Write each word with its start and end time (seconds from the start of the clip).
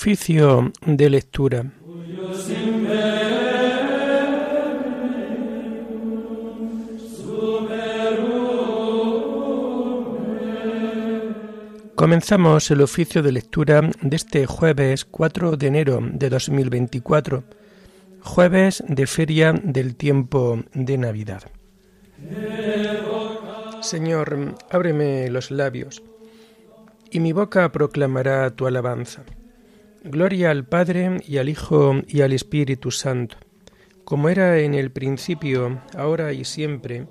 Oficio 0.00 0.72
de 0.86 1.10
lectura. 1.10 1.70
Comenzamos 11.94 12.70
el 12.70 12.80
oficio 12.80 13.22
de 13.22 13.32
lectura 13.32 13.82
de 14.00 14.16
este 14.16 14.46
jueves 14.46 15.04
4 15.04 15.58
de 15.58 15.66
enero 15.66 15.98
de 16.00 16.30
2024, 16.30 17.44
jueves 18.22 18.82
de 18.88 19.06
feria 19.06 19.52
del 19.52 19.96
tiempo 19.96 20.60
de 20.72 20.96
Navidad. 20.96 21.42
Señor, 23.82 24.56
ábreme 24.70 25.28
los 25.28 25.50
labios, 25.50 26.02
y 27.10 27.20
mi 27.20 27.34
boca 27.34 27.70
proclamará 27.70 28.48
tu 28.48 28.66
alabanza. 28.66 29.26
Gloria 30.02 30.50
al 30.50 30.64
Padre 30.64 31.18
y 31.26 31.36
al 31.36 31.50
Hijo 31.50 32.00
y 32.06 32.22
al 32.22 32.32
Espíritu 32.32 32.90
Santo, 32.90 33.36
como 34.04 34.30
era 34.30 34.58
en 34.58 34.74
el 34.74 34.90
principio, 34.90 35.82
ahora 35.94 36.32
y 36.32 36.44
siempre, 36.44 37.06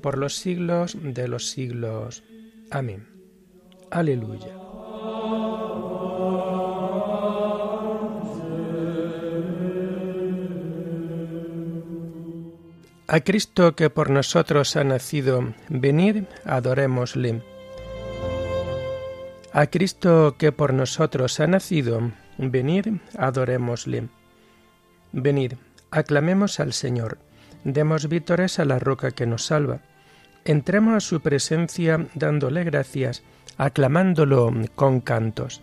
por 0.00 0.18
los 0.18 0.34
siglos 0.34 0.96
de 1.00 1.28
los 1.28 1.50
siglos. 1.50 2.24
Amén. 2.70 3.06
Aleluya. 3.90 4.48
A 13.06 13.20
Cristo 13.20 13.76
que 13.76 13.90
por 13.90 14.10
nosotros 14.10 14.74
ha 14.74 14.84
nacido, 14.84 15.54
venid, 15.68 16.24
adorémosle. 16.44 17.42
A 19.52 19.66
Cristo 19.66 20.36
que 20.38 20.50
por 20.50 20.72
nosotros 20.72 21.38
ha 21.38 21.46
nacido, 21.46 22.10
Venid, 22.38 22.86
adorémosle. 23.18 24.08
Venid, 25.12 25.54
aclamemos 25.90 26.60
al 26.60 26.72
Señor, 26.72 27.18
demos 27.64 28.08
vítores 28.08 28.58
a 28.58 28.64
la 28.64 28.78
roca 28.78 29.10
que 29.10 29.26
nos 29.26 29.46
salva. 29.46 29.80
Entremos 30.44 30.94
a 30.94 31.00
su 31.00 31.20
presencia 31.20 32.06
dándole 32.14 32.64
gracias, 32.64 33.22
aclamándolo 33.58 34.52
con 34.74 35.00
cantos. 35.00 35.62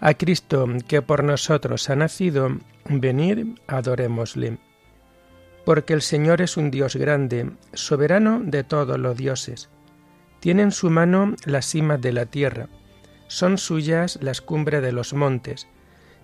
A 0.00 0.14
Cristo 0.14 0.66
que 0.88 1.02
por 1.02 1.22
nosotros 1.22 1.88
ha 1.90 1.96
nacido, 1.96 2.58
venid, 2.88 3.58
adorémosle. 3.66 4.58
Porque 5.64 5.92
el 5.92 6.02
Señor 6.02 6.40
es 6.40 6.56
un 6.56 6.70
Dios 6.70 6.96
grande, 6.96 7.50
soberano 7.74 8.40
de 8.42 8.64
todos 8.64 8.98
los 8.98 9.16
dioses. 9.16 9.68
Tiene 10.40 10.62
en 10.62 10.72
su 10.72 10.90
mano 10.90 11.34
las 11.44 11.66
cimas 11.66 12.00
de 12.00 12.12
la 12.12 12.26
tierra 12.26 12.68
son 13.28 13.58
suyas 13.58 14.18
las 14.20 14.40
cumbres 14.40 14.82
de 14.82 14.92
los 14.92 15.14
montes. 15.14 15.66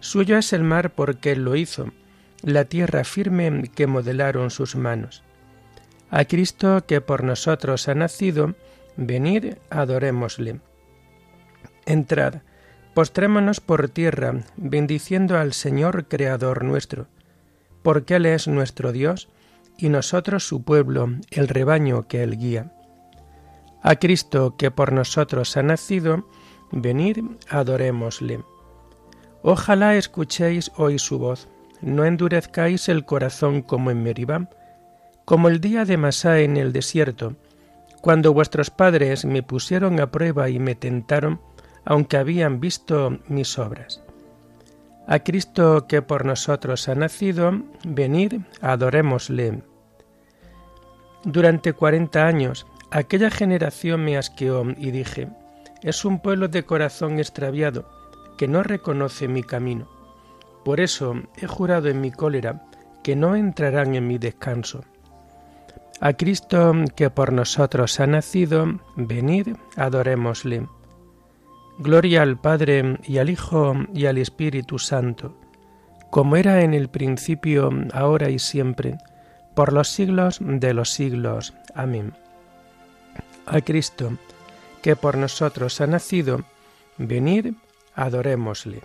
Suyo 0.01 0.37
es 0.39 0.53
el 0.53 0.63
mar 0.63 0.95
porque 0.95 1.33
él 1.33 1.45
lo 1.45 1.57
hizo, 1.57 1.93
la 2.43 2.65
tierra 2.65 3.05
firme 3.05 3.71
que 3.75 3.87
modelaron 3.87 4.51
sus 4.51 4.77
manos. 4.77 5.23
A 6.11 6.25
Cristo 6.25 6.85
que 6.87 7.01
por 7.01 7.25
nosotros 7.25 7.89
ha 7.89 7.95
nacido, 7.95 8.55
venid, 8.97 9.55
adorémosle. 9.71 10.61
Entrad, 11.87 12.43
postrémonos 12.95 13.61
por 13.61 13.89
tierra, 13.89 14.45
bendiciendo 14.57 15.39
al 15.39 15.53
Señor 15.53 16.07
Creador 16.07 16.65
nuestro, 16.65 17.07
porque 17.83 18.17
Él 18.17 18.27
es 18.27 18.47
nuestro 18.47 18.93
Dios, 18.93 19.29
y 19.79 19.89
nosotros 19.89 20.47
su 20.47 20.63
pueblo, 20.63 21.09
el 21.31 21.49
rebaño 21.49 22.07
que 22.07 22.23
Él 22.23 22.39
guía. 22.39 22.73
A 23.83 23.97
Cristo 23.97 24.57
que 24.57 24.71
por 24.71 24.93
nosotros 24.93 25.57
ha 25.57 25.63
nacido, 25.63 26.29
Venid, 26.73 27.19
adorémosle. 27.51 28.41
Ojalá 29.43 29.97
escuchéis 29.97 30.73
hoy 30.77 30.99
su 30.99 31.19
voz, 31.19 31.49
no 31.83 32.07
endurezcáis 32.07 32.89
el 32.89 33.05
corazón 33.05 33.61
como 33.61 33.91
en 33.91 34.03
Meribá, 34.03 34.49
como 35.27 35.49
el 35.49 35.61
día 35.61 35.85
de 35.85 35.99
Masá 35.99 36.41
en 36.41 36.57
el 36.57 36.73
desierto, 36.73 37.37
cuando 38.01 38.33
vuestros 38.33 38.71
padres 38.71 39.27
me 39.27 39.43
pusieron 39.43 40.01
a 40.01 40.11
prueba 40.11 40.49
y 40.49 40.59
me 40.59 40.75
tentaron, 40.75 41.41
aunque 41.85 42.17
habían 42.17 42.59
visto 42.59 43.19
mis 43.29 43.59
obras. 43.59 44.01
A 45.07 45.19
Cristo 45.19 45.87
que 45.87 46.01
por 46.01 46.25
nosotros 46.25 46.89
ha 46.89 46.95
nacido, 46.95 47.53
venid, 47.85 48.41
adorémosle. 48.61 49.63
Durante 51.25 51.75
cuarenta 51.75 52.27
años, 52.27 52.67
aquella 52.91 53.31
generación 53.31 54.05
me 54.05 54.17
asqueó 54.17 54.65
y 54.77 54.91
dije, 54.91 55.29
es 55.83 56.05
un 56.05 56.21
pueblo 56.21 56.49
de 56.49 56.65
corazón 56.65 57.19
extraviado, 57.19 57.89
que 58.39 58.49
no 58.49 58.63
reconoce 58.63 59.29
mi 59.29 59.43
camino. 59.43 59.89
Por 60.65 60.81
eso 60.81 61.15
he 61.37 61.47
jurado 61.47 61.89
en 61.89 62.01
mi 62.01 62.11
cólera 62.11 62.63
que 63.03 63.17
no 63.17 63.35
entrarán 63.35 63.95
en 63.95 64.07
mi 64.07 64.19
descanso. 64.19 64.85
A 66.01 66.15
Cristo 66.15 66.73
que 66.97 67.11
por 67.11 67.33
nosotros 67.33 68.01
ha 68.01 68.07
nacido, 68.07 68.67
venid, 68.97 69.57
adorémosle. 69.77 70.67
Gloria 71.79 72.23
al 72.23 72.39
Padre 72.39 72.99
y 73.05 73.19
al 73.19 73.31
Hijo 73.31 73.75
y 73.95 74.07
al 74.07 74.19
Espíritu 74.19 74.79
Santo, 74.79 75.37
como 76.11 76.37
era 76.37 76.63
en 76.63 76.75
el 76.75 76.89
principio, 76.89 77.71
ahora 77.93 78.31
y 78.31 78.39
siempre, 78.39 78.99
por 79.55 79.73
los 79.73 79.89
siglos 79.89 80.39
de 80.41 80.75
los 80.75 80.91
siglos. 80.91 81.55
Amén. 81.75 82.13
A 83.47 83.61
Cristo, 83.61 84.13
que 84.83 84.97
por 84.97 85.17
nosotros 85.17 85.81
ha 85.81 85.87
nacido, 85.87 86.43
venid, 86.99 87.55
adorémosle. 87.95 88.83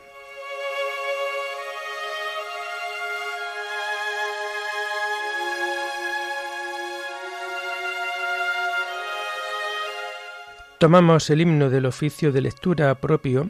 Tomamos 10.80 11.31
el 11.31 11.41
himno 11.41 11.72
del 11.72 11.88
oficio 11.88 12.31
de 12.31 12.41
lectura 12.41 12.94
propio 12.96 13.50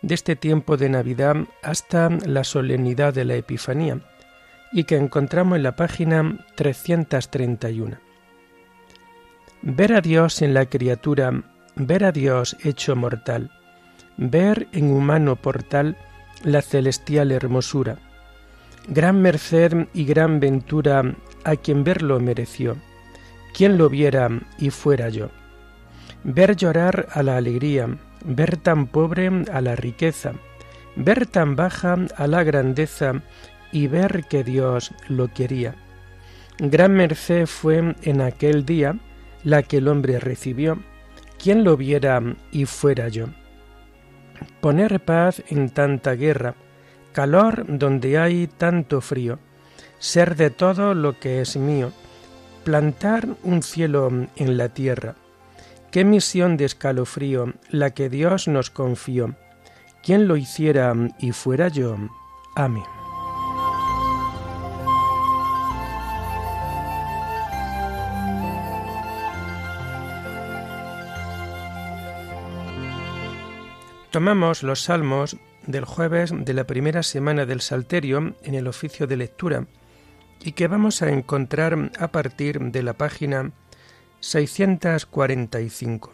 de 0.00 0.14
este 0.14 0.36
tiempo 0.36 0.78
de 0.78 0.88
Navidad 0.88 1.36
hasta 1.62 2.08
la 2.08 2.44
solemnidad 2.44 3.12
de 3.12 3.26
la 3.26 3.34
Epifanía 3.34 4.00
y 4.72 4.84
que 4.84 4.96
encontramos 4.96 5.56
en 5.56 5.64
la 5.64 5.76
página 5.76 6.46
331. 6.56 7.98
Ver 9.60 9.92
a 9.92 10.00
Dios 10.00 10.40
en 10.40 10.54
la 10.54 10.64
criatura 10.64 11.44
ver 11.76 12.04
a 12.04 12.12
Dios 12.12 12.56
hecho 12.62 12.96
mortal, 12.96 13.50
ver 14.16 14.68
en 14.72 14.90
humano 14.92 15.36
portal 15.36 15.96
la 16.44 16.62
celestial 16.62 17.30
hermosura. 17.32 17.98
Gran 18.88 19.22
merced 19.22 19.88
y 19.94 20.04
gran 20.04 20.40
ventura 20.40 21.14
a 21.44 21.56
quien 21.56 21.84
verlo 21.84 22.18
mereció, 22.20 22.76
quien 23.54 23.78
lo 23.78 23.88
viera 23.88 24.28
y 24.58 24.70
fuera 24.70 25.08
yo. 25.08 25.30
Ver 26.24 26.56
llorar 26.56 27.08
a 27.12 27.22
la 27.22 27.36
alegría, 27.36 27.96
ver 28.24 28.56
tan 28.56 28.86
pobre 28.86 29.30
a 29.52 29.60
la 29.60 29.76
riqueza, 29.76 30.32
ver 30.96 31.26
tan 31.26 31.56
baja 31.56 31.96
a 32.16 32.26
la 32.26 32.44
grandeza 32.44 33.22
y 33.72 33.86
ver 33.86 34.24
que 34.28 34.44
Dios 34.44 34.92
lo 35.08 35.32
quería. 35.32 35.74
Gran 36.58 36.92
merced 36.92 37.46
fue 37.46 37.94
en 38.02 38.20
aquel 38.20 38.64
día 38.66 38.96
la 39.42 39.62
que 39.62 39.78
el 39.78 39.88
hombre 39.88 40.20
recibió, 40.20 40.78
¿Quién 41.42 41.64
lo 41.64 41.76
viera 41.76 42.22
y 42.52 42.66
fuera 42.66 43.08
yo? 43.08 43.26
Poner 44.60 45.00
paz 45.00 45.42
en 45.48 45.70
tanta 45.70 46.12
guerra, 46.12 46.54
calor 47.10 47.64
donde 47.66 48.16
hay 48.16 48.46
tanto 48.46 49.00
frío, 49.00 49.40
ser 49.98 50.36
de 50.36 50.50
todo 50.50 50.94
lo 50.94 51.18
que 51.18 51.40
es 51.40 51.56
mío, 51.56 51.90
plantar 52.62 53.26
un 53.42 53.64
cielo 53.64 54.08
en 54.36 54.56
la 54.56 54.68
tierra. 54.68 55.16
Qué 55.90 56.04
misión 56.04 56.56
de 56.56 56.66
escalofrío 56.66 57.54
la 57.70 57.90
que 57.90 58.08
Dios 58.08 58.46
nos 58.46 58.70
confió. 58.70 59.34
¿Quién 60.04 60.28
lo 60.28 60.36
hiciera 60.36 60.94
y 61.18 61.32
fuera 61.32 61.66
yo? 61.66 61.96
Amén. 62.54 63.01
Tomamos 74.12 74.62
los 74.62 74.82
salmos 74.82 75.38
del 75.66 75.86
jueves 75.86 76.34
de 76.36 76.52
la 76.52 76.64
primera 76.64 77.02
semana 77.02 77.46
del 77.46 77.62
Salterio 77.62 78.34
en 78.42 78.54
el 78.54 78.66
oficio 78.66 79.06
de 79.06 79.16
lectura 79.16 79.66
y 80.44 80.52
que 80.52 80.68
vamos 80.68 81.00
a 81.00 81.08
encontrar 81.08 81.90
a 81.98 82.08
partir 82.08 82.60
de 82.60 82.82
la 82.82 82.92
página 82.92 83.52
645. 84.20 86.12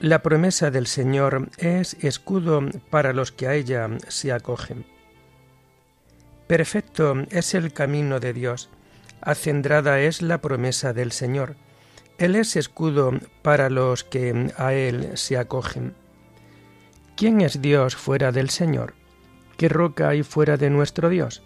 La 0.00 0.20
promesa 0.20 0.70
del 0.70 0.86
Señor 0.86 1.48
es 1.56 1.94
escudo 2.04 2.60
para 2.90 3.14
los 3.14 3.32
que 3.32 3.48
a 3.48 3.54
ella 3.54 3.88
se 4.08 4.30
acogen. 4.30 4.84
Perfecto 6.46 7.14
es 7.30 7.54
el 7.54 7.72
camino 7.72 8.20
de 8.20 8.34
Dios, 8.34 8.68
acendrada 9.22 10.00
es 10.00 10.20
la 10.20 10.42
promesa 10.42 10.92
del 10.92 11.12
Señor 11.12 11.56
él 12.18 12.36
es 12.36 12.54
escudo 12.54 13.12
para 13.42 13.70
los 13.70 14.04
que 14.04 14.52
a 14.56 14.72
Él 14.72 15.10
se 15.14 15.36
acogen. 15.36 15.94
¿Quién 17.16 17.40
es 17.40 17.60
Dios 17.60 17.96
fuera 17.96 18.30
del 18.30 18.50
Señor? 18.50 18.94
¿Qué 19.56 19.68
roca 19.68 20.10
hay 20.10 20.22
fuera 20.22 20.56
de 20.56 20.70
nuestro 20.70 21.08
Dios? 21.08 21.42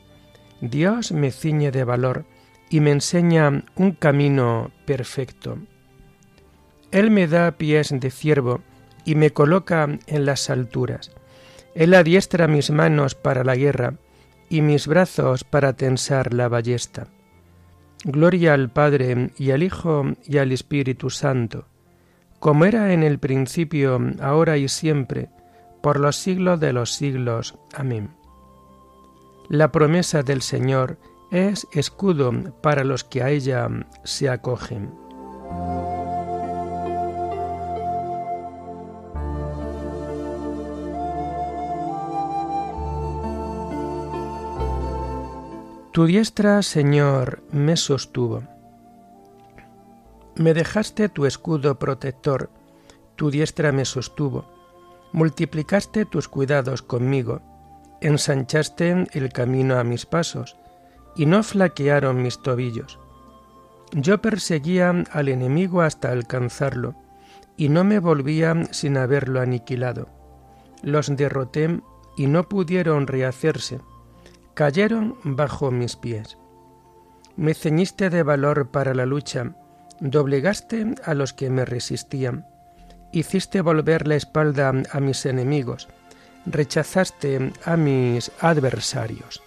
Dios 0.61 1.13
me 1.13 1.31
ciñe 1.31 1.71
de 1.71 1.85
valor 1.85 2.25
y 2.69 2.81
me 2.81 2.91
enseña 2.91 3.65
un 3.77 3.93
camino 3.93 4.71
perfecto. 4.85 5.59
Él 6.91 7.11
me 7.11 7.27
da 7.29 7.53
pies 7.53 7.89
de 7.93 8.11
ciervo 8.11 8.61
y 9.05 9.15
me 9.15 9.31
coloca 9.31 9.89
en 10.07 10.27
las 10.27 10.51
alturas. 10.51 11.13
Él 11.75 11.95
adiestra 11.95 12.47
mis 12.47 12.71
manos 12.71 13.15
para 13.15 13.45
la 13.45 13.57
guerra 13.57 13.95
y 14.51 14.63
mis 14.63 14.87
brazos 14.87 15.45
para 15.45 15.75
tensar 15.75 16.35
la 16.35 16.49
ballesta. 16.49 17.09
Gloria 18.05 18.55
al 18.55 18.71
Padre 18.71 19.33
y 19.37 19.51
al 19.51 19.63
Hijo 19.63 20.05
y 20.25 20.39
al 20.39 20.53
Espíritu 20.53 21.11
Santo, 21.11 21.67
como 22.39 22.65
era 22.65 22.93
en 22.93 23.03
el 23.03 23.19
principio, 23.19 24.01
ahora 24.21 24.57
y 24.57 24.69
siempre, 24.69 25.29
por 25.83 25.99
los 25.99 26.17
siglos 26.17 26.61
de 26.61 26.73
los 26.73 26.93
siglos. 26.93 27.57
Amén. 27.75 28.11
La 29.49 29.73
promesa 29.73 30.23
del 30.23 30.43
Señor 30.43 30.99
es 31.31 31.67
escudo 31.73 32.33
para 32.63 32.85
los 32.85 33.03
que 33.05 33.23
a 33.23 33.31
ella 33.31 33.69
se 34.05 34.29
acogen. 34.29 34.91
Tu 45.99 46.07
diestra, 46.07 46.63
Señor, 46.63 47.43
me 47.51 47.77
sostuvo. 47.77 48.45
Me 50.37 50.55
dejaste 50.55 51.09
tu 51.09 51.27
escudo 51.27 51.77
protector, 51.81 52.51
tu 53.17 53.33
diestra 53.33 53.73
me 53.73 53.85
sostuvo. 53.85 54.45
Multiplicaste 55.13 56.05
tus 56.05 56.29
cuidados 56.29 56.83
conmigo, 56.83 57.43
ensanchaste 58.01 59.09
el 59.11 59.33
camino 59.33 59.77
a 59.77 59.83
mis 59.83 60.07
pasos, 60.07 60.57
y 61.17 61.27
no 61.27 61.43
flaquearon 61.43 62.23
mis 62.23 62.41
tobillos. 62.43 63.01
Yo 63.91 64.23
perseguía 64.23 64.91
al 65.11 65.29
enemigo 65.29 65.83
hasta 65.83 66.13
alcanzarlo, 66.13 66.95
y 67.57 67.71
no 67.71 67.83
me 67.83 67.99
volvía 67.99 68.55
sin 68.71 68.99
haberlo 68.99 69.41
aniquilado. 69.41 70.07
Los 70.81 71.09
derroté 71.17 71.81
y 72.17 72.29
no 72.29 72.49
pudieron 72.49 73.09
rehacerse 73.09 73.81
cayeron 74.59 75.17
bajo 75.23 75.71
mis 75.71 75.95
pies. 75.95 76.37
Me 77.37 77.55
ceñiste 77.55 78.11
de 78.11 78.25
valor 78.25 78.73
para 78.73 78.93
la 78.93 79.07
lucha, 79.07 79.53
doblegaste 80.01 80.97
a 81.05 81.15
los 81.15 81.33
que 81.33 81.49
me 81.49 81.65
resistían, 81.65 82.45
hiciste 83.13 83.61
volver 83.61 84.09
la 84.09 84.17
espalda 84.17 84.73
a 84.91 84.99
mis 84.99 85.27
enemigos, 85.27 85.87
rechazaste 86.45 87.53
a 87.65 87.77
mis 87.77 88.33
adversarios. 88.41 89.45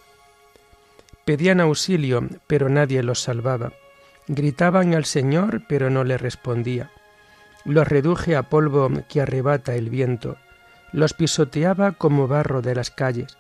Pedían 1.26 1.60
auxilio, 1.60 2.30
pero 2.48 2.70
nadie 2.70 3.04
los 3.04 3.20
salvaba. 3.20 3.74
Gritaban 4.30 4.94
al 4.94 5.04
Señor, 5.04 5.64
pero 5.68 5.90
no 5.90 6.06
le 6.06 6.18
respondía. 6.18 6.90
Los 7.66 7.86
reduje 7.86 8.38
a 8.38 8.44
polvo 8.44 8.90
que 9.10 9.20
arrebata 9.20 9.76
el 9.76 9.90
viento, 9.90 10.38
los 10.94 11.14
pisoteaba 11.14 11.92
como 11.92 12.30
barro 12.30 12.62
de 12.62 12.76
las 12.76 12.92
calles. 12.92 13.38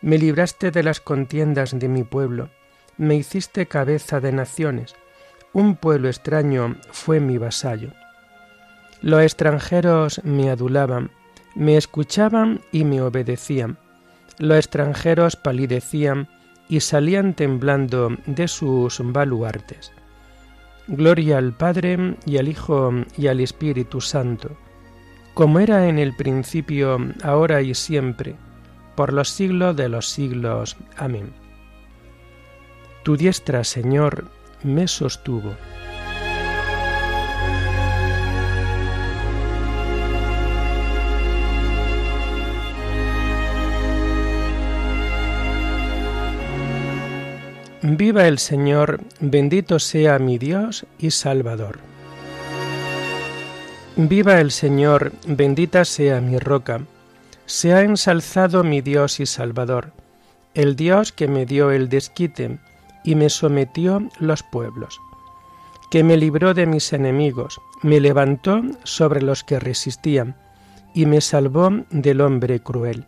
Me 0.00 0.18
libraste 0.18 0.70
de 0.70 0.82
las 0.82 1.00
contiendas 1.00 1.78
de 1.78 1.88
mi 1.88 2.04
pueblo, 2.04 2.50
me 2.96 3.16
hiciste 3.16 3.66
cabeza 3.66 4.20
de 4.20 4.32
naciones, 4.32 4.94
un 5.52 5.76
pueblo 5.76 6.08
extraño 6.08 6.76
fue 6.90 7.20
mi 7.20 7.38
vasallo. 7.38 7.92
Los 9.00 9.22
extranjeros 9.22 10.20
me 10.24 10.50
adulaban, 10.50 11.10
me 11.54 11.76
escuchaban 11.76 12.60
y 12.72 12.84
me 12.84 13.00
obedecían. 13.00 13.78
Los 14.38 14.58
extranjeros 14.58 15.36
palidecían 15.36 16.28
y 16.68 16.80
salían 16.80 17.34
temblando 17.34 18.10
de 18.26 18.46
sus 18.46 19.00
baluartes. 19.02 19.92
Gloria 20.86 21.38
al 21.38 21.52
Padre 21.52 22.16
y 22.24 22.38
al 22.38 22.48
Hijo 22.48 22.92
y 23.16 23.26
al 23.26 23.40
Espíritu 23.40 24.00
Santo, 24.00 24.56
como 25.34 25.60
era 25.60 25.88
en 25.88 25.98
el 25.98 26.14
principio, 26.14 26.98
ahora 27.22 27.62
y 27.62 27.74
siempre, 27.74 28.36
por 28.98 29.12
los 29.12 29.28
siglos 29.28 29.76
de 29.76 29.88
los 29.88 30.08
siglos. 30.08 30.76
Amén. 30.96 31.32
Tu 33.04 33.16
diestra, 33.16 33.62
Señor, 33.62 34.24
me 34.64 34.88
sostuvo. 34.88 35.54
Viva 47.82 48.26
el 48.26 48.40
Señor, 48.40 49.00
bendito 49.20 49.78
sea 49.78 50.18
mi 50.18 50.38
Dios 50.38 50.86
y 50.98 51.12
Salvador. 51.12 51.78
Viva 53.94 54.40
el 54.40 54.50
Señor, 54.50 55.12
bendita 55.24 55.84
sea 55.84 56.20
mi 56.20 56.40
roca 56.40 56.80
se 57.48 57.72
ha 57.72 57.80
ensalzado 57.80 58.62
mi 58.62 58.82
Dios 58.82 59.20
y 59.20 59.26
Salvador, 59.26 59.94
el 60.52 60.76
Dios 60.76 61.12
que 61.12 61.28
me 61.28 61.46
dio 61.46 61.70
el 61.70 61.88
desquite 61.88 62.58
y 63.04 63.14
me 63.14 63.30
sometió 63.30 64.06
los 64.20 64.42
pueblos, 64.42 65.00
que 65.90 66.04
me 66.04 66.18
libró 66.18 66.52
de 66.52 66.66
mis 66.66 66.92
enemigos, 66.92 67.58
me 67.82 68.00
levantó 68.00 68.60
sobre 68.84 69.22
los 69.22 69.44
que 69.44 69.58
resistían 69.58 70.36
y 70.94 71.06
me 71.06 71.22
salvó 71.22 71.70
del 71.88 72.20
hombre 72.20 72.60
cruel. 72.60 73.06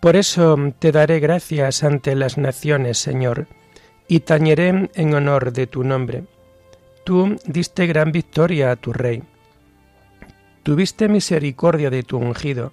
Por 0.00 0.16
eso 0.16 0.56
te 0.78 0.90
daré 0.90 1.20
gracias 1.20 1.84
ante 1.84 2.14
las 2.14 2.38
naciones, 2.38 2.96
Señor, 2.96 3.48
y 4.08 4.20
tañeré 4.20 4.90
en 4.94 5.14
honor 5.14 5.52
de 5.52 5.66
tu 5.66 5.84
nombre. 5.84 6.24
Tú 7.04 7.36
diste 7.44 7.86
gran 7.86 8.12
victoria 8.12 8.70
a 8.70 8.76
tu 8.76 8.94
rey. 8.94 9.22
Tuviste 10.62 11.06
misericordia 11.08 11.90
de 11.90 12.02
tu 12.02 12.16
ungido, 12.16 12.72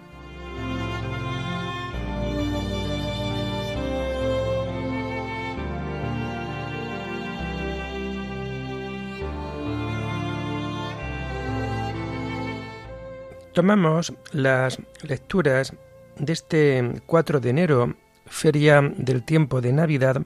Tomamos 13.53 14.13
las 14.31 14.79
lecturas 15.03 15.73
de 16.17 16.31
este 16.31 17.01
4 17.05 17.41
de 17.41 17.49
enero, 17.49 17.95
feria 18.25 18.81
del 18.81 19.23
tiempo 19.23 19.59
de 19.59 19.73
Navidad, 19.73 20.21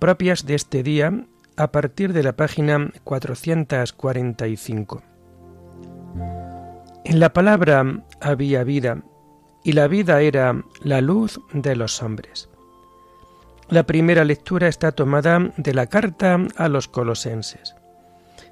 propias 0.00 0.44
de 0.44 0.56
este 0.56 0.82
día 0.82 1.24
a 1.56 1.70
partir 1.70 2.12
de 2.12 2.24
la 2.24 2.34
página 2.34 2.90
445. 3.04 5.02
En 7.04 7.20
la 7.20 7.32
palabra 7.32 8.02
había 8.20 8.64
vida, 8.64 9.04
y 9.62 9.72
la 9.72 9.86
vida 9.86 10.20
era 10.20 10.64
la 10.82 11.00
luz 11.00 11.40
de 11.52 11.76
los 11.76 12.02
hombres. 12.02 12.48
La 13.68 13.84
primera 13.84 14.24
lectura 14.24 14.66
está 14.66 14.90
tomada 14.90 15.52
de 15.56 15.74
la 15.74 15.86
carta 15.86 16.40
a 16.56 16.68
los 16.68 16.88
colosenses. 16.88 17.76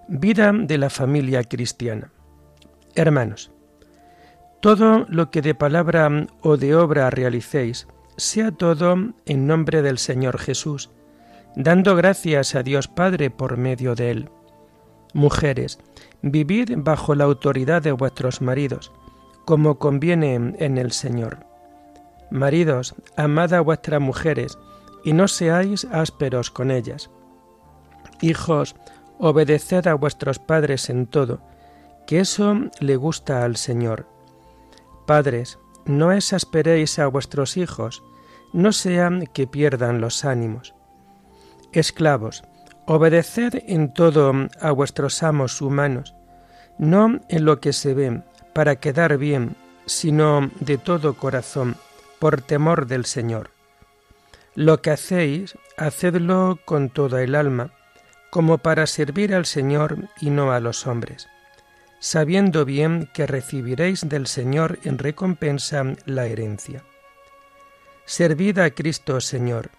Vida 0.06 0.52
de 0.52 0.78
la 0.78 0.90
familia 0.90 1.42
cristiana. 1.42 2.12
Hermanos, 2.94 3.53
todo 4.64 5.04
lo 5.10 5.30
que 5.30 5.42
de 5.42 5.54
palabra 5.54 6.26
o 6.40 6.56
de 6.56 6.74
obra 6.74 7.10
realicéis, 7.10 7.86
sea 8.16 8.50
todo 8.50 8.96
en 9.26 9.46
nombre 9.46 9.82
del 9.82 9.98
Señor 9.98 10.38
Jesús, 10.38 10.88
dando 11.54 11.94
gracias 11.96 12.54
a 12.54 12.62
Dios 12.62 12.88
Padre 12.88 13.28
por 13.28 13.58
medio 13.58 13.94
de 13.94 14.10
él. 14.10 14.30
Mujeres, 15.12 15.78
vivid 16.22 16.70
bajo 16.78 17.14
la 17.14 17.24
autoridad 17.24 17.82
de 17.82 17.92
vuestros 17.92 18.40
maridos, 18.40 18.90
como 19.44 19.78
conviene 19.78 20.34
en 20.34 20.78
el 20.78 20.92
Señor. 20.92 21.40
Maridos, 22.30 22.94
amad 23.18 23.52
a 23.52 23.60
vuestras 23.60 24.00
mujeres, 24.00 24.56
y 25.04 25.12
no 25.12 25.28
seáis 25.28 25.86
ásperos 25.92 26.50
con 26.50 26.70
ellas. 26.70 27.10
Hijos, 28.22 28.76
obedeced 29.18 29.86
a 29.88 29.92
vuestros 29.92 30.38
padres 30.38 30.88
en 30.88 31.06
todo, 31.06 31.42
que 32.06 32.20
eso 32.20 32.56
le 32.80 32.96
gusta 32.96 33.44
al 33.44 33.56
Señor. 33.56 34.13
Padres, 35.06 35.58
no 35.86 36.12
exasperéis 36.12 36.98
a 36.98 37.06
vuestros 37.06 37.56
hijos, 37.56 38.02
no 38.52 38.72
sean 38.72 39.26
que 39.26 39.46
pierdan 39.46 40.00
los 40.00 40.24
ánimos. 40.24 40.74
Esclavos, 41.72 42.44
Obedeced 42.86 43.62
en 43.66 43.94
todo 43.94 44.32
a 44.60 44.70
vuestros 44.70 45.22
amos 45.22 45.62
humanos, 45.62 46.14
no 46.76 47.18
en 47.30 47.44
lo 47.46 47.58
que 47.58 47.72
se 47.72 47.94
ve, 47.94 48.22
para 48.52 48.76
quedar 48.76 49.16
bien, 49.16 49.56
sino 49.86 50.50
de 50.60 50.76
todo 50.76 51.14
corazón, 51.14 51.76
por 52.18 52.42
temor 52.42 52.86
del 52.86 53.06
Señor. 53.06 53.50
Lo 54.54 54.82
que 54.82 54.90
hacéis, 54.90 55.56
hacedlo 55.78 56.58
con 56.66 56.90
toda 56.90 57.22
el 57.22 57.34
alma, 57.34 57.70
como 58.30 58.58
para 58.58 58.86
servir 58.86 59.34
al 59.34 59.46
Señor 59.46 60.10
y 60.20 60.28
no 60.28 60.52
a 60.52 60.60
los 60.60 60.86
hombres, 60.86 61.28
sabiendo 62.04 62.66
bien 62.66 63.08
que 63.14 63.26
recibiréis 63.26 64.06
del 64.06 64.26
Señor 64.26 64.78
en 64.84 64.98
recompensa 64.98 65.82
la 66.04 66.26
herencia. 66.26 66.84
Servid 68.04 68.58
a 68.58 68.68
Cristo 68.72 69.22
Señor. 69.22 69.70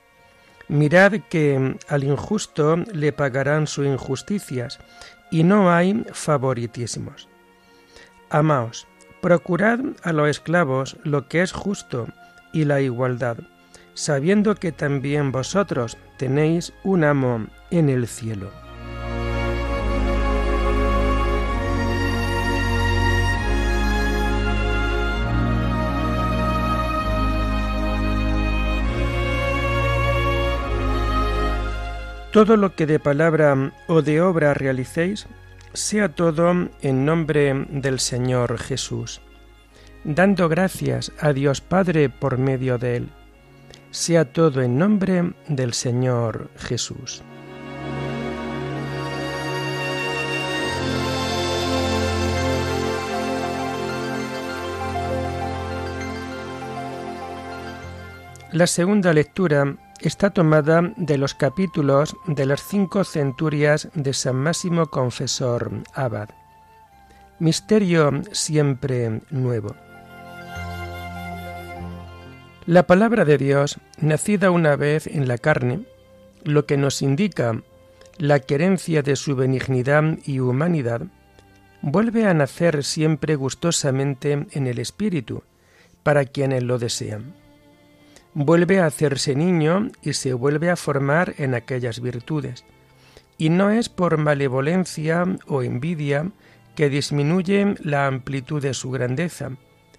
Mirad 0.68 1.22
que 1.30 1.78
al 1.88 2.04
injusto 2.04 2.78
le 2.78 3.14
pagarán 3.14 3.68
sus 3.68 3.86
injusticias, 3.86 4.80
y 5.30 5.44
no 5.44 5.72
hay 5.72 6.04
favoritismos. 6.14 7.30
Amaos, 8.32 8.88
procurad 9.22 9.82
a 10.02 10.12
los 10.12 10.28
esclavos 10.28 10.98
lo 11.04 11.28
que 11.28 11.44
es 11.44 11.52
justo 11.52 12.08
y 12.52 12.66
la 12.66 12.82
igualdad, 12.82 13.38
sabiendo 13.94 14.56
que 14.56 14.72
también 14.72 15.32
vosotros 15.32 15.96
tenéis 16.18 16.74
un 16.84 17.04
amo 17.04 17.46
en 17.70 17.90
el 17.90 18.08
cielo. 18.08 18.65
Todo 32.36 32.58
lo 32.58 32.76
que 32.76 32.86
de 32.86 33.00
palabra 33.00 33.72
o 33.88 34.02
de 34.02 34.20
obra 34.20 34.54
realicéis, 34.54 35.26
sea 35.72 36.10
todo 36.10 36.68
en 36.82 37.06
nombre 37.06 37.66
del 37.70 38.02
Señor 38.02 38.58
Jesús, 38.58 39.22
dando 40.04 40.50
gracias 40.50 41.14
a 41.22 41.32
Dios 41.32 41.62
Padre 41.62 42.10
por 42.10 42.38
medio 42.38 42.78
de 42.78 42.98
Él. 42.98 43.10
Sea 43.90 44.26
todo 44.34 44.62
en 44.62 44.78
nombre 44.78 45.32
del 45.48 45.72
Señor 45.72 46.50
Jesús. 46.58 47.24
La 58.52 58.68
segunda 58.68 59.14
lectura 59.14 59.78
está 60.02 60.30
tomada 60.30 60.94
de 60.98 61.18
los 61.18 61.34
capítulos 61.34 62.16
de 62.28 62.46
las 62.46 62.62
cinco 62.64 63.04
centurias 63.04 63.90
de 63.94 64.14
San 64.14 64.36
Máximo 64.36 64.88
Confesor 64.88 65.72
Abad. 65.94 66.30
Misterio 67.40 68.22
siempre 68.32 69.22
nuevo. 69.30 69.76
La 72.66 72.88
palabra 72.88 73.26
de 73.26 73.38
Dios, 73.38 73.78
nacida 74.00 74.52
una 74.52 74.76
vez 74.76 75.08
en 75.08 75.28
la 75.28 75.38
carne, 75.38 75.86
lo 76.44 76.66
que 76.66 76.78
nos 76.78 77.02
indica 77.02 77.62
la 78.18 78.40
querencia 78.40 79.02
de 79.02 79.16
su 79.16 79.36
benignidad 79.36 80.18
y 80.26 80.40
humanidad, 80.40 81.02
vuelve 81.82 82.26
a 82.26 82.34
nacer 82.34 82.84
siempre 82.84 83.36
gustosamente 83.36 84.48
en 84.52 84.68
el 84.68 84.80
Espíritu, 84.80 85.44
para 86.02 86.26
quienes 86.26 86.64
lo 86.64 86.80
desean 86.80 87.45
vuelve 88.36 88.80
a 88.80 88.86
hacerse 88.86 89.34
niño 89.34 89.90
y 90.04 90.14
se 90.14 90.34
vuelve 90.34 90.70
a 90.70 90.76
formar 90.76 91.34
en 91.38 91.56
aquellas 91.56 92.02
virtudes. 92.02 92.66
Y 93.38 93.50
no 93.50 93.72
es 93.72 93.90
por 93.90 94.18
malevolencia 94.18 95.26
o 95.48 95.64
envidia 95.64 96.30
que 96.76 96.90
disminuye 96.90 97.76
la 97.80 98.08
amplitud 98.08 98.62
de 98.62 98.74
su 98.74 98.92
grandeza, 98.92 99.52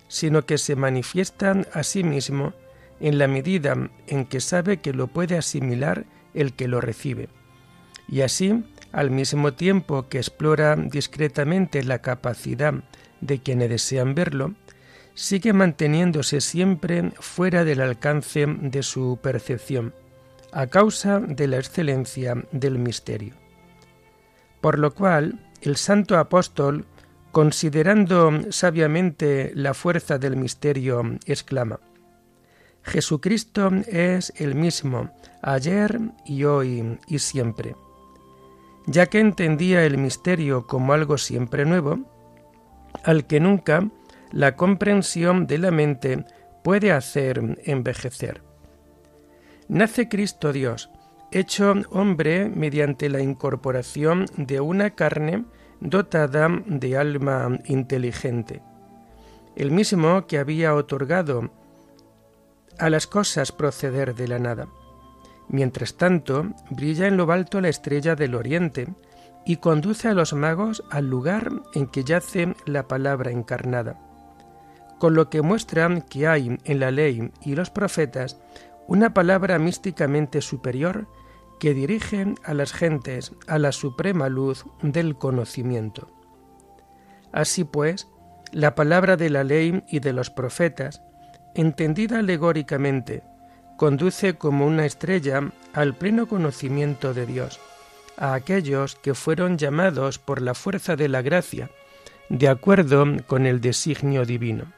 sino 0.09 0.45
que 0.47 0.59
se 0.59 0.77
manifiestan 0.77 1.67
a 1.73 1.83
sí 1.83 2.05
mismo 2.05 2.53
en 3.01 3.19
la 3.19 3.27
medida 3.27 3.91
en 4.07 4.27
que 4.27 4.41
sabe 4.41 4.79
que 4.79 4.93
lo 4.93 5.09
puede 5.09 5.37
asimilar 5.37 6.05
el 6.35 6.53
que 6.53 6.69
lo 6.69 6.81
recibe. 6.81 7.29
Y 8.09 8.21
así, 8.21 8.65
al 8.93 9.11
mismo 9.11 9.55
tiempo 9.55 10.09
que 10.09 10.19
explora 10.19 10.77
discretamente 10.77 11.83
la 11.83 12.01
capacidad 12.01 12.75
de 13.21 13.39
quienes 13.41 13.71
desean 13.71 14.15
verlo, 14.15 14.55
sigue 15.17 15.55
manteniéndose 15.55 16.41
siempre 16.41 17.11
fuera 17.19 17.65
del 17.65 17.81
alcance 17.81 18.47
de 18.47 18.83
su 18.83 19.19
percepción, 19.21 19.95
a 20.53 20.69
causa 20.69 21.19
de 21.19 21.49
la 21.49 21.57
excelencia 21.57 22.45
del 22.53 22.79
misterio. 22.79 23.35
Por 24.61 24.79
lo 24.79 24.95
cual, 24.95 25.41
el 25.63 25.77
santo 25.77 26.19
apóstol, 26.19 26.85
considerando 27.33 28.53
sabiamente 28.53 29.53
la 29.55 29.75
fuerza 29.75 30.19
del 30.19 30.37
misterio, 30.37 31.03
exclama, 31.25 31.81
Jesucristo 32.83 33.71
es 33.89 34.33
el 34.37 34.55
mismo, 34.55 35.11
ayer 35.43 35.99
y 36.25 36.45
hoy 36.45 36.99
y 37.09 37.19
siempre. 37.19 37.75
Ya 38.87 39.07
que 39.07 39.19
entendía 39.19 39.85
el 39.85 39.99
misterio 39.99 40.67
como 40.67 40.93
algo 40.93 41.19
siempre 41.19 41.65
nuevo, 41.65 41.99
al 43.03 43.27
que 43.27 43.41
nunca 43.41 43.89
la 44.33 44.57
comprensión 44.57 45.47
de 45.47 45.59
la 45.59 45.71
mente 45.71 46.25
puede 46.63 46.93
hacer 46.93 47.61
envejecer. 47.65 48.43
Nace 49.69 50.09
Cristo 50.09 50.53
Dios, 50.53 50.91
hecho 51.31 51.75
hombre 51.91 52.49
mediante 52.49 53.09
la 53.09 53.21
incorporación 53.21 54.27
de 54.37 54.61
una 54.61 54.91
carne 54.91 55.45
dotada 55.81 56.49
de 56.67 56.97
alma 56.97 57.59
inteligente, 57.67 58.63
el 59.55 59.71
mismo 59.71 60.27
que 60.27 60.39
había 60.39 60.75
otorgado 60.75 61.51
a 62.79 62.91
las 62.91 63.07
cosas 63.07 63.53
proceder 63.53 64.15
de 64.15 64.29
la 64.29 64.39
nada. 64.39 64.69
Mientras 65.49 65.97
tanto, 65.97 66.47
brilla 66.71 67.07
en 67.07 67.17
lo 67.17 67.31
alto 67.31 67.61
la 67.61 67.69
estrella 67.69 68.17
del 68.17 68.35
oriente 68.35 68.89
y 69.45 69.59
conduce 69.59 70.09
a 70.09 70.15
los 70.15 70.33
magos 70.33 70.83
al 70.91 71.09
lugar 71.09 71.51
en 71.75 71.87
que 71.87 72.05
yace 72.05 72.55
la 72.67 72.89
palabra 72.89 73.31
encarnada 73.31 74.06
con 74.99 75.15
lo 75.15 75.29
que 75.31 75.43
muestran 75.43 76.03
que 76.03 76.27
hay 76.27 76.59
en 76.65 76.81
la 76.81 76.91
ley 76.91 77.31
y 77.43 77.55
los 77.55 77.71
profetas 77.71 78.39
una 78.87 79.13
palabra 79.15 79.59
místicamente 79.59 80.41
superior 80.41 81.07
que 81.59 81.75
dirige 81.75 82.35
a 82.45 82.55
las 82.55 82.73
gentes 82.73 83.33
a 83.47 83.59
la 83.59 83.73
suprema 83.73 84.29
luz 84.29 84.65
del 84.83 85.17
conocimiento. 85.17 86.11
Así 87.33 87.65
pues, 87.65 88.09
la 88.53 88.75
palabra 88.75 89.17
de 89.17 89.31
la 89.31 89.45
ley 89.45 89.83
y 89.89 90.01
de 90.01 90.13
los 90.13 90.31
profetas, 90.31 91.03
entendida 91.55 92.19
alegóricamente, 92.19 93.23
conduce 93.77 94.35
como 94.39 94.67
una 94.67 94.87
estrella 94.87 95.53
al 95.73 95.95
pleno 95.95 96.29
conocimiento 96.29 97.13
de 97.13 97.27
Dios, 97.27 97.61
a 98.17 98.35
aquellos 98.35 98.97
que 98.97 99.15
fueron 99.15 99.59
llamados 99.59 100.19
por 100.19 100.41
la 100.41 100.55
fuerza 100.55 100.97
de 100.97 101.09
la 101.09 101.23
gracia, 101.23 101.71
de 102.29 102.49
acuerdo 102.49 103.05
con 103.27 103.47
el 103.47 103.61
designio 103.61 104.25
divino. 104.25 104.73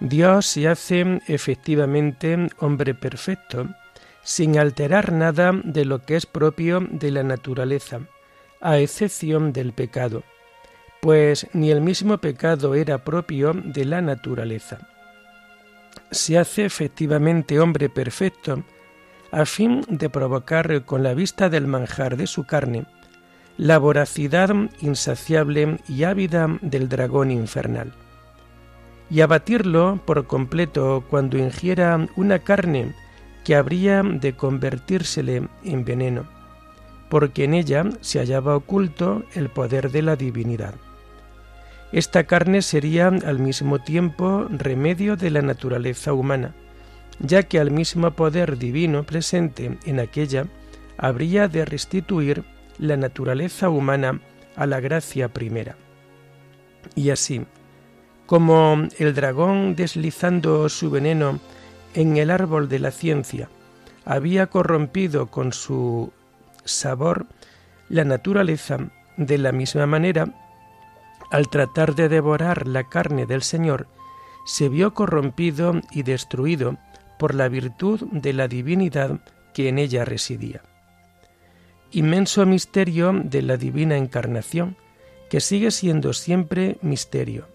Dios 0.00 0.46
se 0.46 0.68
hace 0.68 1.20
efectivamente 1.26 2.48
hombre 2.58 2.94
perfecto, 2.94 3.68
sin 4.22 4.56
alterar 4.56 5.12
nada 5.12 5.52
de 5.64 5.84
lo 5.84 6.04
que 6.04 6.14
es 6.14 6.24
propio 6.24 6.86
de 6.88 7.10
la 7.10 7.24
naturaleza, 7.24 8.00
a 8.60 8.78
excepción 8.78 9.52
del 9.52 9.72
pecado, 9.72 10.22
pues 11.00 11.48
ni 11.52 11.72
el 11.72 11.80
mismo 11.80 12.18
pecado 12.18 12.76
era 12.76 12.98
propio 13.04 13.52
de 13.52 13.84
la 13.84 14.00
naturaleza. 14.00 14.78
Se 16.12 16.38
hace 16.38 16.64
efectivamente 16.64 17.58
hombre 17.58 17.88
perfecto, 17.88 18.62
a 19.32 19.44
fin 19.46 19.84
de 19.88 20.08
provocar 20.08 20.84
con 20.84 21.02
la 21.02 21.12
vista 21.12 21.48
del 21.48 21.66
manjar 21.66 22.16
de 22.16 22.26
su 22.28 22.44
carne 22.44 22.86
la 23.56 23.78
voracidad 23.78 24.54
insaciable 24.80 25.78
y 25.88 26.04
ávida 26.04 26.56
del 26.62 26.88
dragón 26.88 27.32
infernal 27.32 27.92
y 29.10 29.20
abatirlo 29.20 30.00
por 30.04 30.26
completo 30.26 31.04
cuando 31.08 31.38
ingiera 31.38 32.08
una 32.16 32.40
carne 32.40 32.94
que 33.44 33.56
habría 33.56 34.02
de 34.02 34.34
convertírsele 34.34 35.48
en 35.64 35.84
veneno, 35.84 36.26
porque 37.08 37.44
en 37.44 37.54
ella 37.54 37.84
se 38.00 38.18
hallaba 38.18 38.56
oculto 38.56 39.24
el 39.34 39.48
poder 39.48 39.90
de 39.90 40.02
la 40.02 40.16
divinidad. 40.16 40.74
Esta 41.90 42.24
carne 42.24 42.60
sería 42.60 43.08
al 43.08 43.38
mismo 43.38 43.78
tiempo 43.78 44.46
remedio 44.50 45.16
de 45.16 45.30
la 45.30 45.40
naturaleza 45.40 46.12
humana, 46.12 46.54
ya 47.20 47.44
que 47.44 47.58
al 47.58 47.70
mismo 47.70 48.10
poder 48.10 48.58
divino 48.58 49.04
presente 49.04 49.78
en 49.86 49.98
aquella 49.98 50.46
habría 50.98 51.48
de 51.48 51.64
restituir 51.64 52.44
la 52.78 52.96
naturaleza 52.96 53.70
humana 53.70 54.20
a 54.56 54.66
la 54.66 54.80
gracia 54.80 55.28
primera. 55.28 55.76
Y 56.94 57.10
así, 57.10 57.46
como 58.28 58.86
el 58.98 59.14
dragón 59.14 59.74
deslizando 59.74 60.68
su 60.68 60.90
veneno 60.90 61.40
en 61.94 62.18
el 62.18 62.30
árbol 62.30 62.68
de 62.68 62.78
la 62.78 62.90
ciencia 62.90 63.48
había 64.04 64.48
corrompido 64.48 65.28
con 65.28 65.54
su 65.54 66.12
sabor 66.66 67.24
la 67.88 68.04
naturaleza, 68.04 68.90
de 69.16 69.38
la 69.38 69.50
misma 69.50 69.86
manera, 69.86 70.26
al 71.30 71.48
tratar 71.48 71.94
de 71.94 72.10
devorar 72.10 72.68
la 72.68 72.84
carne 72.84 73.24
del 73.24 73.42
Señor, 73.42 73.88
se 74.44 74.68
vio 74.68 74.92
corrompido 74.92 75.80
y 75.90 76.02
destruido 76.02 76.76
por 77.18 77.34
la 77.34 77.48
virtud 77.48 78.08
de 78.12 78.34
la 78.34 78.46
divinidad 78.46 79.20
que 79.54 79.70
en 79.70 79.78
ella 79.78 80.04
residía. 80.04 80.60
Inmenso 81.92 82.44
misterio 82.44 83.12
de 83.24 83.40
la 83.40 83.56
divina 83.56 83.96
encarnación, 83.96 84.76
que 85.30 85.40
sigue 85.40 85.70
siendo 85.70 86.12
siempre 86.12 86.76
misterio. 86.82 87.46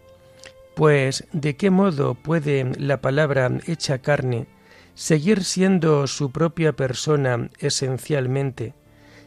Pues, 0.75 1.27
¿de 1.33 1.55
qué 1.55 1.69
modo 1.69 2.15
puede 2.15 2.71
la 2.79 2.99
palabra 2.99 3.51
hecha 3.67 3.99
carne 3.99 4.47
seguir 4.95 5.43
siendo 5.43 6.07
su 6.07 6.31
propia 6.31 6.73
persona 6.73 7.49
esencialmente, 7.59 8.73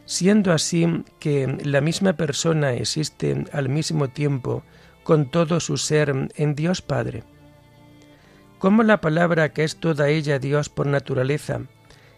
siendo 0.05 0.51
así 0.51 1.03
que 1.19 1.57
la 1.63 1.79
misma 1.79 2.13
persona 2.13 2.73
existe 2.73 3.45
al 3.53 3.69
mismo 3.69 4.09
tiempo 4.09 4.63
con 5.03 5.31
todo 5.31 5.61
su 5.61 5.77
ser 5.77 6.29
en 6.35 6.55
Dios 6.55 6.81
Padre? 6.81 7.23
¿Cómo 8.59 8.83
la 8.83 8.99
palabra 8.99 9.53
que 9.53 9.63
es 9.63 9.77
toda 9.77 10.09
ella 10.09 10.39
Dios 10.39 10.67
por 10.67 10.87
naturaleza, 10.87 11.61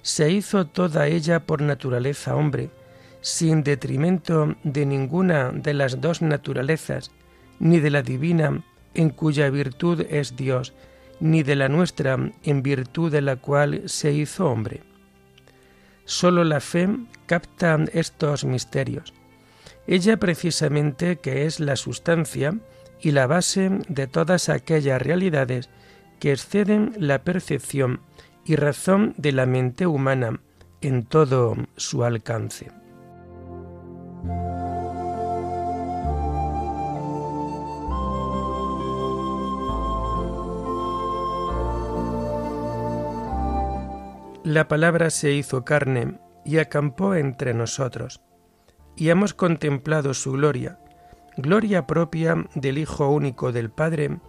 se 0.02 0.32
hizo 0.32 0.66
toda 0.66 1.08
ella 1.08 1.46
por 1.46 1.62
naturaleza 1.62 2.36
hombre, 2.36 2.72
sin 3.22 3.64
detrimento 3.64 4.56
de 4.64 4.86
ninguna 4.86 5.52
de 5.52 5.74
las 5.74 6.02
dos 6.02 6.22
naturalezas, 6.22 7.12
ni 7.60 7.80
de 7.80 7.90
la 7.90 8.02
divina, 8.02 8.64
en 9.00 9.12
cuya 9.12 9.50
virtud 9.50 10.02
es 10.10 10.36
Dios, 10.36 10.74
ni 11.22 11.42
de 11.42 11.56
la 11.56 11.70
nuestra, 11.70 12.18
en 12.44 12.62
virtud 12.62 13.10
de 13.10 13.22
la 13.22 13.38
cual 13.38 13.84
se 13.86 14.12
hizo 14.12 14.50
hombre. 14.50 14.84
Solo 16.04 16.44
la 16.44 16.60
fe 16.60 16.90
capta 17.26 17.80
estos 17.94 18.44
misterios. 18.44 19.14
Ella 19.88 20.18
precisamente 20.18 21.16
que 21.16 21.46
es 21.46 21.62
la 21.62 21.78
sustancia 21.78 22.56
y 23.00 23.12
la 23.12 23.26
base 23.26 23.70
de 23.88 24.08
todas 24.08 24.50
aquellas 24.50 25.02
realidades 25.02 25.70
que 26.20 26.34
exceden 26.34 26.94
la 26.98 27.24
percepción 27.24 28.02
y 28.44 28.58
razón 28.58 29.14
de 29.16 29.32
la 29.32 29.46
mente 29.46 29.88
humana 29.88 30.42
en 30.82 31.06
todo 31.06 31.56
su 31.78 32.04
alcance. 32.04 32.70
La 44.44 44.70
palabra 44.70 45.10
se 45.10 45.34
hizo 45.34 45.66
carne 45.66 46.18
y 46.46 46.60
acampó 46.60 47.14
entre 47.14 47.54
nosotros, 47.54 48.22
y 48.96 49.10
hemos 49.10 49.34
contemplado 49.34 50.14
su 50.14 50.32
gloria, 50.32 50.80
gloria 51.36 51.86
propia 51.86 52.48
del 52.56 52.78
Hijo 52.78 53.10
único 53.10 53.52
del 53.52 53.70
Padre, 53.70 54.20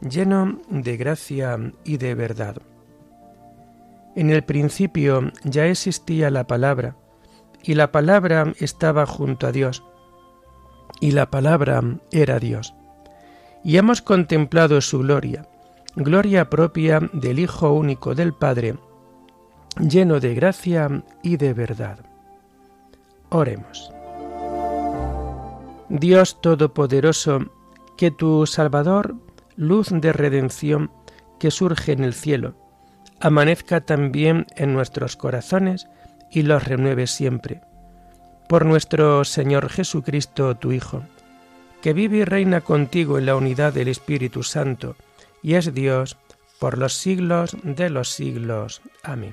lleno 0.00 0.60
de 0.70 0.96
gracia 0.96 1.56
y 1.84 1.98
de 1.98 2.16
verdad. 2.16 2.56
En 4.16 4.30
el 4.30 4.42
principio 4.42 5.30
ya 5.44 5.66
existía 5.66 6.30
la 6.30 6.48
palabra, 6.48 6.96
y 7.62 7.74
la 7.74 7.92
palabra 7.92 8.52
estaba 8.58 9.06
junto 9.06 9.46
a 9.46 9.52
Dios, 9.52 9.84
y 11.00 11.12
la 11.12 11.30
palabra 11.30 11.80
era 12.10 12.40
Dios. 12.40 12.74
Y 13.62 13.76
hemos 13.76 14.02
contemplado 14.02 14.80
su 14.80 14.98
gloria, 14.98 15.46
gloria 15.94 16.50
propia 16.50 16.98
del 17.12 17.38
Hijo 17.38 17.72
único 17.72 18.16
del 18.16 18.34
Padre, 18.34 18.74
lleno 19.88 20.20
de 20.20 20.34
gracia 20.34 21.02
y 21.22 21.36
de 21.36 21.54
verdad. 21.54 21.98
Oremos. 23.30 23.92
Dios 25.88 26.40
Todopoderoso, 26.40 27.40
que 27.96 28.10
tu 28.10 28.46
Salvador, 28.46 29.16
luz 29.56 29.88
de 29.90 30.12
redención 30.12 30.90
que 31.38 31.50
surge 31.50 31.92
en 31.92 32.04
el 32.04 32.14
cielo, 32.14 32.54
amanezca 33.20 33.80
también 33.80 34.46
en 34.56 34.72
nuestros 34.72 35.16
corazones 35.16 35.88
y 36.30 36.42
los 36.42 36.64
renueve 36.64 37.06
siempre. 37.06 37.60
Por 38.48 38.66
nuestro 38.66 39.24
Señor 39.24 39.68
Jesucristo, 39.68 40.56
tu 40.56 40.72
Hijo, 40.72 41.02
que 41.82 41.92
vive 41.92 42.18
y 42.18 42.24
reina 42.24 42.60
contigo 42.60 43.18
en 43.18 43.26
la 43.26 43.36
unidad 43.36 43.72
del 43.72 43.88
Espíritu 43.88 44.42
Santo, 44.42 44.96
y 45.42 45.54
es 45.54 45.72
Dios 45.74 46.16
por 46.58 46.78
los 46.78 46.94
siglos 46.94 47.56
de 47.62 47.90
los 47.90 48.10
siglos. 48.10 48.82
Amén. 49.02 49.32